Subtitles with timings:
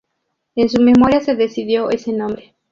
[0.55, 2.55] En su memoria se decidió ese nombre.